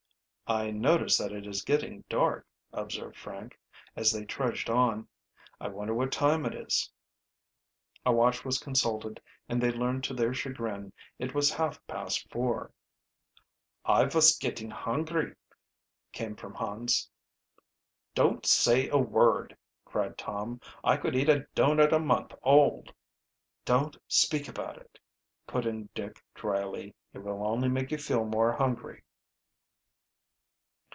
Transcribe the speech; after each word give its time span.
"I 0.47 0.69
notice 0.69 1.17
that 1.17 1.31
it 1.31 1.47
is 1.47 1.61
getting 1.61 2.03
dark," 2.09 2.45
observed 2.73 3.15
Frank, 3.15 3.57
as 3.95 4.11
they 4.11 4.25
trudged 4.25 4.69
on. 4.69 5.07
"I 5.61 5.69
wonder 5.69 5.93
what 5.93 6.11
time 6.11 6.45
it 6.45 6.53
is?" 6.53 6.91
A 8.05 8.11
watch 8.11 8.43
was 8.43 8.59
consulted 8.59 9.21
and 9.47 9.61
they 9.63 9.71
learned 9.71 10.03
to 10.03 10.13
their 10.13 10.33
chagrin 10.33 10.91
that 11.19 11.29
it 11.29 11.33
was 11.33 11.53
half 11.53 11.79
past 11.87 12.29
four. 12.29 12.73
"I 13.85 14.03
vos 14.03 14.37
gitting 14.37 14.69
hungry," 14.71 15.35
came 16.11 16.35
from 16.35 16.55
Hans. 16.55 17.09
"Don't 18.13 18.45
say 18.45 18.89
a 18.89 18.97
word!" 18.97 19.55
cried 19.85 20.17
Tom. 20.17 20.59
"I 20.83 20.97
could 20.97 21.15
eat 21.15 21.29
a 21.29 21.47
doughnut 21.55 21.93
a 21.93 21.99
month 21.99 22.33
old." 22.43 22.93
"Don't 23.63 23.95
speak 24.09 24.49
about 24.49 24.75
it," 24.75 24.99
put 25.47 25.65
in 25.65 25.87
Dick 25.95 26.21
dryly. 26.35 26.93
"It 27.13 27.19
will 27.19 27.47
only 27.47 27.69
make 27.69 27.89
you 27.89 27.97
feel 27.97 28.25
more 28.25 28.51
hungry." 28.51 29.03